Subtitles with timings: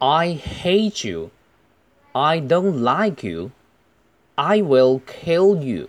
[0.00, 1.30] I hate you.
[2.14, 3.52] I don't like you.
[4.36, 5.88] I will kill you.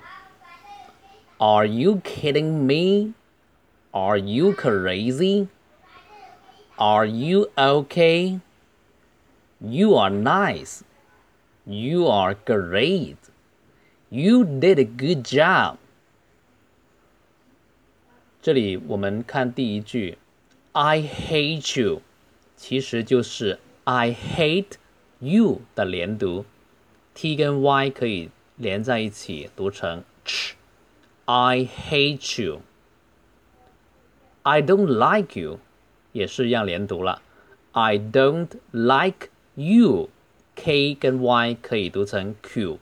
[1.39, 3.13] Are you kidding me?
[3.94, 5.49] Are you crazy?
[6.78, 8.39] Are you okay?
[9.59, 10.84] You are nice.
[11.66, 13.18] You are great.
[14.09, 15.77] You did a good job.
[18.41, 20.18] 这里我们看第一句，
[20.71, 22.02] I hate you，
[22.55, 24.75] 其实就是 I hate
[25.19, 26.46] you 的连读，
[27.14, 35.59] t 跟 y 可以连在一起读成 ch。I hate you。I don't like you，
[36.11, 37.22] 也是一样连读了。
[37.72, 42.80] I don't like you，k 跟 y 可以读成 q，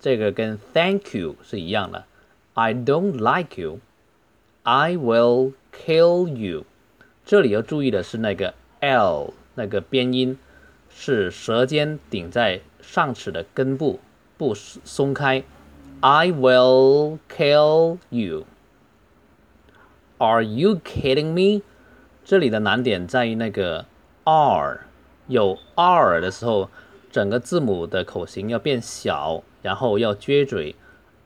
[0.00, 2.06] 这个跟 thank you 是一样的。
[2.54, 6.64] I don't like you。I will kill you。
[7.24, 10.37] 这里要注意的是那个 l 那个边音
[10.87, 13.99] 是舌尖顶在上齿的根部，
[14.37, 15.43] 不松开。
[15.99, 18.45] I will kill you.
[20.19, 21.63] Are you kidding me？
[22.23, 23.85] 这里的难点在于那个
[24.23, 24.81] r，
[25.27, 26.69] 有 r 的时候，
[27.11, 30.75] 整个字母的口型要变小，然后要撅嘴。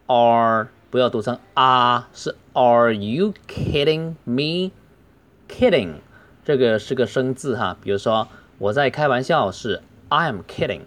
[0.08, 5.96] r 不要读成啊，是 Are you kidding me？Kidding
[6.44, 10.82] 这个是个生字哈，比如说我在开玩笑是 I am kidding。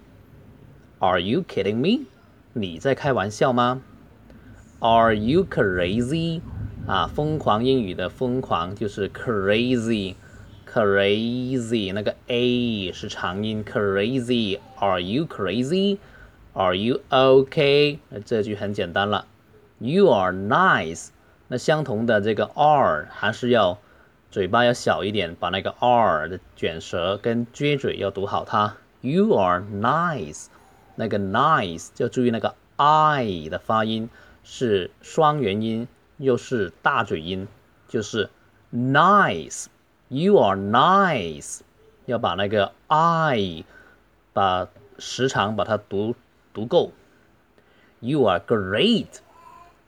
[0.99, 2.07] Are you kidding me？
[2.51, 3.81] 你在开玩笑吗
[4.79, 6.41] ？Are you crazy？
[6.85, 14.59] 啊，疯狂英语的疯狂就是 crazy，crazy 那个 a 是长音，crazy。
[14.77, 17.99] Are you crazy？Are you OK？
[18.09, 19.25] 那这句很简单了。
[19.79, 21.07] You are nice。
[21.47, 23.79] 那相同的这个 are 还是要
[24.35, 28.75] 嘴巴要小一点，把那个 r 的卷舌跟撅嘴要读好它。
[28.99, 30.47] You are nice。
[30.95, 34.09] 那个 nice 要注意那个 i 的发音
[34.43, 35.87] 是双元音，
[36.17, 37.47] 又是大嘴音，
[37.87, 38.29] 就是
[38.73, 39.67] nice。
[40.09, 41.61] You are nice。
[42.05, 43.63] 要把那个 i
[44.33, 44.67] 把
[44.99, 46.13] 时长把它读
[46.53, 46.91] 读够。
[48.01, 49.19] You are great。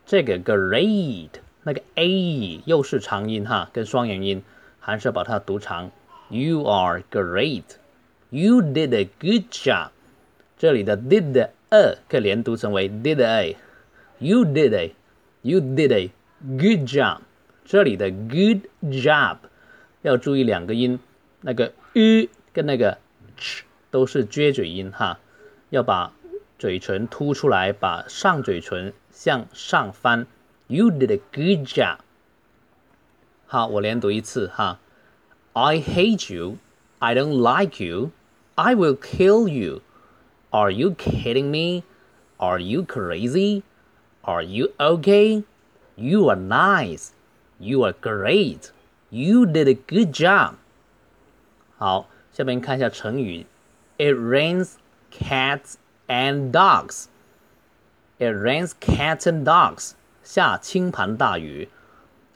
[0.06, 1.32] 这个 great
[1.68, 4.42] 那个 a 又是长音哈，跟双元音，
[4.80, 5.90] 还是要把它读长。
[6.30, 7.62] You are great.
[8.30, 9.90] You did a good job.
[10.56, 13.54] 这里的 did a 可以连读成为 did a。
[14.18, 14.94] You did a.
[15.42, 17.18] You did a good job.
[17.66, 19.36] 这里的 good job
[20.00, 20.98] 要注意两个音，
[21.42, 22.96] 那个 u 跟那个
[23.36, 25.20] ch 都是撅嘴音哈，
[25.68, 26.14] 要把
[26.58, 30.26] 嘴唇凸出来，把上嘴唇向上翻。
[30.67, 31.97] You did a good job。
[33.45, 34.79] 好，我连读一次哈。
[35.53, 36.57] I hate you.
[36.99, 38.11] I don't like you.
[38.55, 39.81] I will kill you.
[40.49, 41.83] Are you kidding me?
[42.37, 43.63] Are you crazy?
[44.21, 45.43] Are you okay?
[45.95, 47.09] You are nice.
[47.59, 48.71] You are great.
[49.09, 50.55] You did a good job.
[51.77, 53.45] 好，下面看一下成语。
[53.97, 54.75] It rains
[55.11, 55.75] cats
[56.07, 57.05] and dogs.
[58.17, 59.93] It rains cats and dogs.
[60.30, 61.70] 下倾盆大雨。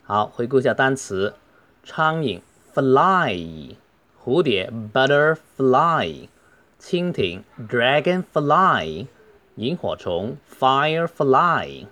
[0.01, 1.35] 好，回顾一下单词：
[1.83, 2.41] 苍蝇
[2.73, 3.75] fly，
[4.19, 6.27] 蝴蝶 butterfly，
[6.81, 9.05] 蜻蜓 dragonfly，
[9.57, 11.85] 萤火虫 firefly。